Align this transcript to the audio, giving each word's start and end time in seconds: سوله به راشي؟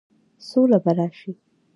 سوله 0.47 0.77
به 0.83 0.91
راشي؟ 0.97 1.31